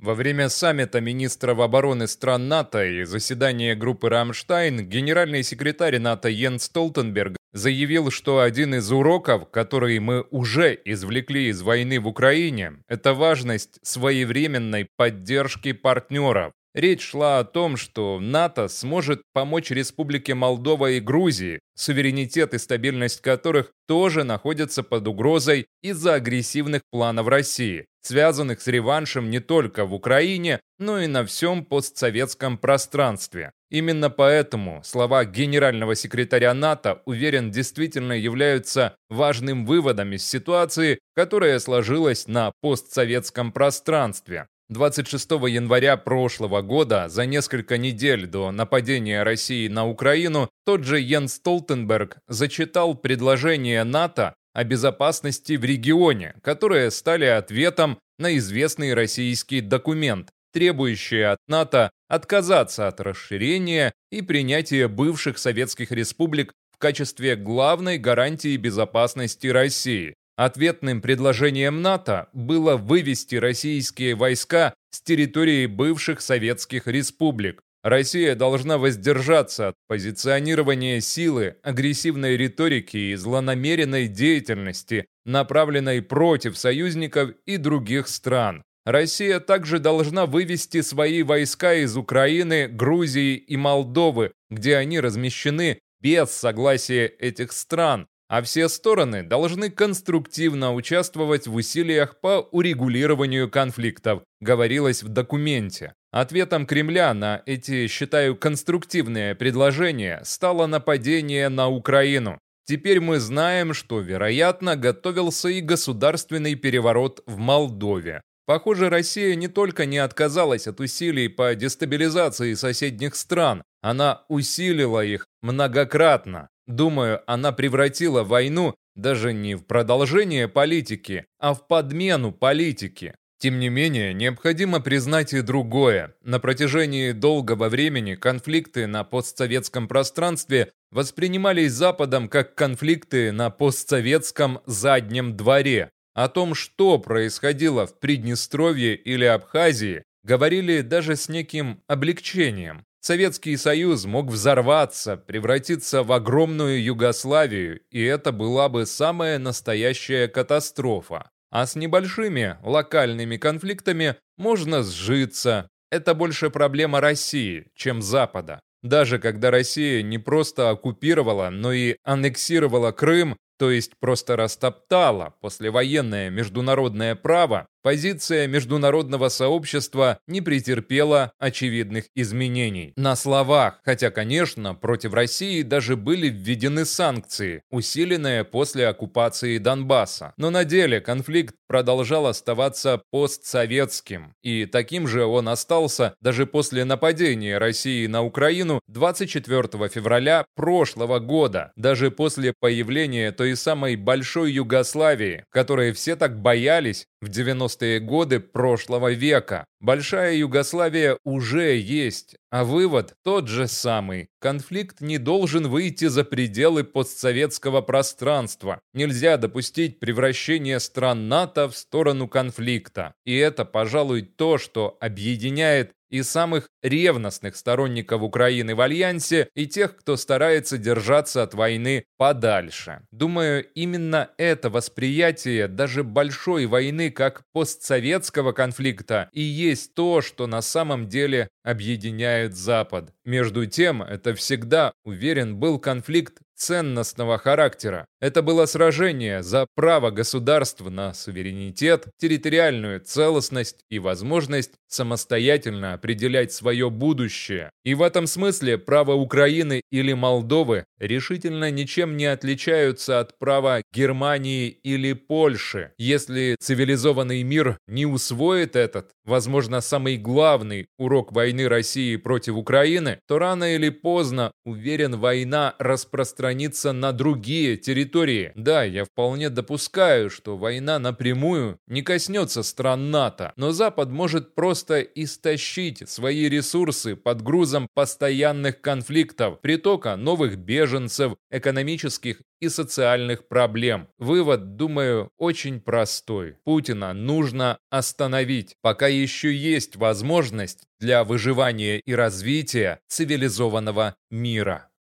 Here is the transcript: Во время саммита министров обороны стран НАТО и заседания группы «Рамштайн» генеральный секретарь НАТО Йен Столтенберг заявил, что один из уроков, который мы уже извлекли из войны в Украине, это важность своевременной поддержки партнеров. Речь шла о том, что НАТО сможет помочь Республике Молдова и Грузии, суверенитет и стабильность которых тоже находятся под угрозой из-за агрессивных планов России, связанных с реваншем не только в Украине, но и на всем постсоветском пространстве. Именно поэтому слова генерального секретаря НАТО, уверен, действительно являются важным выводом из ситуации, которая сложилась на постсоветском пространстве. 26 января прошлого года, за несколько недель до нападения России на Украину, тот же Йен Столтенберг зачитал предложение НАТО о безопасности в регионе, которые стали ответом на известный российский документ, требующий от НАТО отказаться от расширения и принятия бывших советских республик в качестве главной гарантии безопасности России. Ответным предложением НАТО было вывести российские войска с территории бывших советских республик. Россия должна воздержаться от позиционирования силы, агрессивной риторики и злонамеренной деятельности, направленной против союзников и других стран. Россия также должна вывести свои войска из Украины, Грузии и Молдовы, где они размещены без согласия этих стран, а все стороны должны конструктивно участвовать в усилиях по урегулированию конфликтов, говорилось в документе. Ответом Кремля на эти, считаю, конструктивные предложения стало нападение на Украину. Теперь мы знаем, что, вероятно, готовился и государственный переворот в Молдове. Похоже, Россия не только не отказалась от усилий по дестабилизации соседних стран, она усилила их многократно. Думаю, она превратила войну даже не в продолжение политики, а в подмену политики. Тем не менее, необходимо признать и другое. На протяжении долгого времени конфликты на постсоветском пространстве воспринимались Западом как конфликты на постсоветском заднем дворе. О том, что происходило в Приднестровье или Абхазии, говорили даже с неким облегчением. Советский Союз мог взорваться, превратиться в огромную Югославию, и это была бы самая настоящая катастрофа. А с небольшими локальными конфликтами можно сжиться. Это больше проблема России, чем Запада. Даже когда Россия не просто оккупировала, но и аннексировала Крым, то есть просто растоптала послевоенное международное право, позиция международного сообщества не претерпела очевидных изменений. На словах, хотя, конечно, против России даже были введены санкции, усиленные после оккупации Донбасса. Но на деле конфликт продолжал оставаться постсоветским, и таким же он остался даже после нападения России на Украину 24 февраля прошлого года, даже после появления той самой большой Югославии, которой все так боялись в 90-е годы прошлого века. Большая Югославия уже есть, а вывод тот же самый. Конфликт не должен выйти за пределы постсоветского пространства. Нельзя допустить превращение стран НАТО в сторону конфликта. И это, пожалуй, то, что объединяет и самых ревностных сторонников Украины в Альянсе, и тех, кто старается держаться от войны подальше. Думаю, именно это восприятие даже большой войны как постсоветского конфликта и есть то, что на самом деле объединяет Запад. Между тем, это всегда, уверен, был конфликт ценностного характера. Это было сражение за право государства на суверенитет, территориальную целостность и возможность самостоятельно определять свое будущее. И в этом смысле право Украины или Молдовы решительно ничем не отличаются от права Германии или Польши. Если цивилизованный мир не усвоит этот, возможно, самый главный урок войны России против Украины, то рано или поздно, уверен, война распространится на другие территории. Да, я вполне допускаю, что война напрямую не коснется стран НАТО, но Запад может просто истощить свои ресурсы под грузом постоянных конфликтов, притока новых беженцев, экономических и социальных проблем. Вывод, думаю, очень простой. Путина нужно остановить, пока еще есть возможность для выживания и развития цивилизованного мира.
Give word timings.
Во 0.00 0.14
время 0.14 0.48
саммита 0.48 1.00
министров 1.00 1.58
обороны 1.58 2.06
стран 2.06 2.46
НАТО 2.46 2.84
и 2.84 3.02
заседания 3.02 3.74
группы 3.74 4.08
«Рамштайн» 4.08 4.88
генеральный 4.88 5.42
секретарь 5.42 5.98
НАТО 5.98 6.28
Йен 6.28 6.60
Столтенберг 6.60 7.36
заявил, 7.52 8.12
что 8.12 8.38
один 8.40 8.76
из 8.76 8.92
уроков, 8.92 9.50
который 9.50 9.98
мы 9.98 10.24
уже 10.30 10.78
извлекли 10.84 11.48
из 11.48 11.62
войны 11.62 11.98
в 11.98 12.06
Украине, 12.06 12.74
это 12.86 13.12
важность 13.12 13.80
своевременной 13.82 14.88
поддержки 14.96 15.72
партнеров. 15.72 16.52
Речь 16.78 17.02
шла 17.02 17.40
о 17.40 17.44
том, 17.44 17.76
что 17.76 18.20
НАТО 18.20 18.68
сможет 18.68 19.22
помочь 19.32 19.72
Республике 19.72 20.34
Молдова 20.34 20.92
и 20.92 21.00
Грузии, 21.00 21.58
суверенитет 21.74 22.54
и 22.54 22.58
стабильность 22.58 23.20
которых 23.20 23.72
тоже 23.88 24.22
находятся 24.22 24.84
под 24.84 25.08
угрозой 25.08 25.66
из-за 25.82 26.14
агрессивных 26.14 26.82
планов 26.92 27.26
России, 27.26 27.86
связанных 28.02 28.60
с 28.60 28.68
реваншем 28.68 29.28
не 29.28 29.40
только 29.40 29.86
в 29.86 29.92
Украине, 29.92 30.60
но 30.78 31.00
и 31.00 31.08
на 31.08 31.26
всем 31.26 31.64
постсоветском 31.64 32.56
пространстве. 32.56 33.50
Именно 33.72 34.08
поэтому 34.08 34.80
слова 34.84 35.24
генерального 35.24 35.96
секретаря 35.96 36.54
НАТО, 36.54 37.02
уверен, 37.06 37.50
действительно 37.50 38.12
являются 38.12 38.94
важным 39.10 39.66
выводом 39.66 40.12
из 40.12 40.24
ситуации, 40.24 41.00
которая 41.16 41.58
сложилась 41.58 42.28
на 42.28 42.52
постсоветском 42.60 43.50
пространстве. 43.50 44.46
26 44.70 45.30
января 45.48 45.96
прошлого 45.96 46.60
года, 46.60 47.08
за 47.08 47.24
несколько 47.24 47.78
недель 47.78 48.26
до 48.26 48.50
нападения 48.50 49.22
России 49.22 49.66
на 49.66 49.86
Украину, 49.86 50.50
тот 50.66 50.84
же 50.84 51.00
Йен 51.00 51.28
Столтенберг 51.28 52.18
зачитал 52.28 52.94
предложение 52.94 53.82
НАТО 53.84 54.34
о 54.52 54.64
безопасности 54.64 55.54
в 55.54 55.64
регионе, 55.64 56.34
которые 56.42 56.90
стали 56.90 57.24
ответом 57.24 57.98
на 58.18 58.36
известный 58.36 58.92
российский 58.92 59.62
документ, 59.62 60.28
требующий 60.52 61.22
от 61.22 61.38
НАТО 61.48 61.90
отказаться 62.08 62.88
от 62.88 63.00
расширения 63.00 63.92
и 64.10 64.20
принятия 64.20 64.86
бывших 64.86 65.38
советских 65.38 65.92
республик 65.92 66.52
в 66.72 66.78
качестве 66.78 67.36
главной 67.36 67.96
гарантии 67.96 68.56
безопасности 68.58 69.46
России. 69.46 70.14
Ответным 70.38 71.02
предложением 71.02 71.82
НАТО 71.82 72.28
было 72.32 72.76
вывести 72.76 73.34
российские 73.34 74.14
войска 74.14 74.72
с 74.90 75.02
территории 75.02 75.66
бывших 75.66 76.20
советских 76.20 76.86
республик. 76.86 77.60
Россия 77.82 78.36
должна 78.36 78.78
воздержаться 78.78 79.70
от 79.70 79.74
позиционирования 79.88 81.00
силы, 81.00 81.56
агрессивной 81.64 82.36
риторики 82.36 82.96
и 82.96 83.16
злонамеренной 83.16 84.06
деятельности, 84.06 85.06
направленной 85.24 86.02
против 86.02 86.56
союзников 86.56 87.30
и 87.44 87.56
других 87.56 88.06
стран. 88.06 88.62
Россия 88.86 89.40
также 89.40 89.80
должна 89.80 90.26
вывести 90.26 90.82
свои 90.82 91.24
войска 91.24 91.74
из 91.74 91.96
Украины, 91.96 92.68
Грузии 92.68 93.34
и 93.34 93.56
Молдовы, 93.56 94.30
где 94.50 94.76
они 94.76 95.00
размещены 95.00 95.80
без 96.00 96.30
согласия 96.30 97.06
этих 97.06 97.50
стран, 97.50 98.06
а 98.28 98.42
все 98.42 98.68
стороны 98.68 99.22
должны 99.22 99.70
конструктивно 99.70 100.74
участвовать 100.74 101.46
в 101.46 101.54
усилиях 101.54 102.20
по 102.20 102.46
урегулированию 102.52 103.50
конфликтов, 103.50 104.22
говорилось 104.40 105.02
в 105.02 105.08
документе. 105.08 105.94
Ответом 106.10 106.66
Кремля 106.66 107.12
на 107.14 107.42
эти, 107.46 107.86
считаю, 107.86 108.36
конструктивные 108.36 109.34
предложения 109.34 110.20
стало 110.24 110.66
нападение 110.66 111.48
на 111.48 111.68
Украину. 111.68 112.38
Теперь 112.64 113.00
мы 113.00 113.18
знаем, 113.18 113.72
что, 113.72 114.00
вероятно, 114.00 114.76
готовился 114.76 115.48
и 115.48 115.62
государственный 115.62 116.54
переворот 116.54 117.22
в 117.26 117.38
Молдове. 117.38 118.20
Похоже, 118.44 118.88
Россия 118.88 119.34
не 119.34 119.48
только 119.48 119.86
не 119.86 119.98
отказалась 119.98 120.66
от 120.66 120.80
усилий 120.80 121.28
по 121.28 121.54
дестабилизации 121.54 122.54
соседних 122.54 123.14
стран, 123.14 123.62
она 123.82 124.24
усилила 124.28 125.04
их 125.04 125.26
многократно. 125.42 126.48
Думаю, 126.68 127.22
она 127.26 127.50
превратила 127.50 128.22
войну 128.22 128.74
даже 128.94 129.32
не 129.32 129.54
в 129.54 129.64
продолжение 129.64 130.48
политики, 130.48 131.24
а 131.38 131.54
в 131.54 131.66
подмену 131.66 132.30
политики. 132.30 133.14
Тем 133.38 133.58
не 133.58 133.68
менее, 133.68 134.12
необходимо 134.12 134.80
признать 134.80 135.32
и 135.32 135.40
другое. 135.40 136.14
На 136.22 136.40
протяжении 136.40 137.12
долгого 137.12 137.68
времени 137.68 138.16
конфликты 138.16 138.86
на 138.86 139.02
постсоветском 139.02 139.88
пространстве 139.88 140.72
воспринимались 140.90 141.72
Западом 141.72 142.28
как 142.28 142.54
конфликты 142.54 143.32
на 143.32 143.48
постсоветском 143.50 144.60
заднем 144.66 145.36
дворе. 145.36 145.90
О 146.14 146.28
том, 146.28 146.54
что 146.54 146.98
происходило 146.98 147.86
в 147.86 147.98
Приднестровье 148.00 148.96
или 148.96 149.24
Абхазии, 149.24 150.02
говорили 150.22 150.80
даже 150.80 151.16
с 151.16 151.28
неким 151.28 151.82
облегчением. 151.86 152.84
Советский 153.00 153.56
Союз 153.56 154.04
мог 154.06 154.26
взорваться, 154.26 155.16
превратиться 155.16 156.02
в 156.02 156.12
огромную 156.12 156.82
Югославию, 156.82 157.80
и 157.90 158.02
это 158.02 158.32
была 158.32 158.68
бы 158.68 158.86
самая 158.86 159.38
настоящая 159.38 160.28
катастрофа. 160.28 161.30
А 161.50 161.66
с 161.66 161.76
небольшими 161.76 162.58
локальными 162.62 163.36
конфликтами 163.36 164.16
можно 164.36 164.82
сжиться. 164.82 165.68
Это 165.90 166.14
больше 166.14 166.50
проблема 166.50 167.00
России, 167.00 167.68
чем 167.74 168.02
Запада. 168.02 168.60
Даже 168.82 169.18
когда 169.18 169.50
Россия 169.50 170.02
не 170.02 170.18
просто 170.18 170.70
оккупировала, 170.70 171.50
но 171.50 171.72
и 171.72 171.96
аннексировала 172.04 172.92
Крым, 172.92 173.36
то 173.58 173.70
есть 173.70 173.92
просто 173.98 174.36
растоптала 174.36 175.34
послевоенное 175.40 176.30
международное 176.30 177.16
право, 177.16 177.66
позиция 177.88 178.46
международного 178.48 179.30
сообщества 179.30 180.18
не 180.26 180.42
претерпела 180.42 181.32
очевидных 181.38 182.04
изменений. 182.14 182.92
На 182.96 183.16
словах, 183.16 183.80
хотя, 183.82 184.10
конечно, 184.10 184.74
против 184.74 185.14
России 185.14 185.62
даже 185.62 185.96
были 185.96 186.28
введены 186.28 186.84
санкции, 186.84 187.62
усиленные 187.70 188.44
после 188.44 188.88
оккупации 188.88 189.56
Донбасса. 189.56 190.34
Но 190.36 190.50
на 190.50 190.66
деле 190.66 191.00
конфликт 191.00 191.54
продолжал 191.66 192.26
оставаться 192.26 193.00
постсоветским, 193.10 194.34
и 194.42 194.66
таким 194.66 195.08
же 195.08 195.24
он 195.24 195.48
остался 195.48 196.14
даже 196.20 196.44
после 196.44 196.84
нападения 196.84 197.56
России 197.56 198.06
на 198.06 198.22
Украину 198.22 198.80
24 198.88 199.88
февраля 199.88 200.44
прошлого 200.54 201.20
года, 201.20 201.72
даже 201.74 202.10
после 202.10 202.52
появления 202.60 203.32
той 203.32 203.56
самой 203.56 203.96
большой 203.96 204.52
Югославии, 204.52 205.46
которой 205.50 205.92
все 205.92 206.16
так 206.16 206.38
боялись 206.42 207.06
в 207.20 207.28
90-е 207.28 208.00
годы 208.00 208.40
прошлого 208.40 209.12
века. 209.12 209.64
Большая 209.80 210.34
Югославия 210.36 211.18
уже 211.24 211.76
есть, 211.76 212.36
а 212.50 212.64
вывод 212.64 213.14
тот 213.22 213.48
же 213.48 213.68
самый. 213.68 214.28
Конфликт 214.40 215.00
не 215.00 215.18
должен 215.18 215.68
выйти 215.68 216.06
за 216.06 216.24
пределы 216.24 216.84
постсоветского 216.84 217.80
пространства. 217.80 218.80
Нельзя 218.92 219.36
допустить 219.36 220.00
превращение 220.00 220.80
стран 220.80 221.28
НАТО 221.28 221.68
в 221.68 221.76
сторону 221.76 222.28
конфликта. 222.28 223.14
И 223.24 223.36
это, 223.36 223.64
пожалуй, 223.64 224.22
то, 224.22 224.58
что 224.58 224.96
объединяет 225.00 225.92
и 226.10 226.22
самых 226.22 226.68
ревностных 226.82 227.56
сторонников 227.56 228.22
Украины 228.22 228.74
в 228.74 228.80
Альянсе, 228.80 229.48
и 229.54 229.66
тех, 229.66 229.96
кто 229.96 230.16
старается 230.16 230.78
держаться 230.78 231.42
от 231.42 231.54
войны 231.54 232.04
подальше. 232.16 233.02
Думаю, 233.10 233.64
именно 233.74 234.30
это 234.38 234.70
восприятие 234.70 235.68
даже 235.68 236.04
большой 236.04 236.66
войны 236.66 237.10
как 237.10 237.42
постсоветского 237.52 238.52
конфликта 238.52 239.28
и 239.32 239.42
есть 239.42 239.94
то, 239.94 240.20
что 240.20 240.46
на 240.46 240.62
самом 240.62 241.08
деле 241.08 241.48
объединяет 241.62 242.56
Запад. 242.56 243.12
Между 243.24 243.66
тем, 243.66 244.02
это 244.02 244.34
всегда, 244.34 244.92
уверен, 245.04 245.56
был 245.56 245.78
конфликт 245.78 246.38
ценностного 246.58 247.38
характера. 247.38 248.06
Это 248.20 248.42
было 248.42 248.66
сражение 248.66 249.44
за 249.44 249.66
право 249.76 250.10
государства 250.10 250.90
на 250.90 251.14
суверенитет, 251.14 252.08
территориальную 252.18 252.98
целостность 253.00 253.84
и 253.90 254.00
возможность 254.00 254.72
самостоятельно 254.88 255.92
определять 255.92 256.52
свое 256.52 256.90
будущее. 256.90 257.70
И 257.84 257.94
в 257.94 258.02
этом 258.02 258.26
смысле 258.26 258.76
право 258.78 259.12
Украины 259.12 259.82
или 259.92 260.14
Молдовы 260.14 260.84
решительно 260.98 261.70
ничем 261.70 262.16
не 262.16 262.26
отличаются 262.26 263.20
от 263.20 263.38
права 263.38 263.82
Германии 263.92 264.68
или 264.68 265.12
Польши. 265.12 265.92
Если 265.98 266.56
цивилизованный 266.58 267.42
мир 267.44 267.78
не 267.86 268.06
усвоит 268.06 268.74
этот, 268.74 269.10
возможно, 269.24 269.80
самый 269.80 270.16
главный 270.16 270.86
урок 270.98 271.32
войны 271.32 271.68
России 271.68 272.16
против 272.16 272.56
Украины, 272.56 273.20
то 273.28 273.38
рано 273.38 273.74
или 273.74 273.90
поздно, 273.90 274.50
уверен, 274.64 275.16
война 275.18 275.74
распространится 275.78 276.92
на 276.92 277.12
другие 277.12 277.76
территории. 278.08 278.52
Да, 278.54 278.84
я 278.84 279.04
вполне 279.04 279.50
допускаю, 279.50 280.30
что 280.30 280.56
война 280.56 280.98
напрямую 280.98 281.78
не 281.86 282.02
коснется 282.02 282.62
стран 282.62 283.10
НАТО, 283.10 283.52
но 283.56 283.72
Запад 283.72 284.10
может 284.10 284.54
просто 284.54 285.00
истощить 285.00 286.08
свои 286.08 286.48
ресурсы 286.48 287.16
под 287.16 287.42
грузом 287.42 287.88
постоянных 287.94 288.80
конфликтов, 288.80 289.60
притока 289.60 290.16
новых 290.16 290.56
беженцев, 290.56 291.34
экономических 291.50 292.42
и 292.60 292.68
социальных 292.68 293.46
проблем. 293.46 294.08
Вывод, 294.18 294.76
думаю, 294.76 295.30
очень 295.38 295.80
простой. 295.80 296.56
Путина 296.64 297.12
нужно 297.12 297.78
остановить, 297.90 298.74
пока 298.82 299.06
еще 299.06 299.54
есть 299.54 299.96
возможность 299.96 300.84
для 300.98 301.22
выживания 301.24 302.00
и 302.00 302.14
развития 302.14 302.98
цивилизованного 303.08 304.16
мира. 304.30 304.88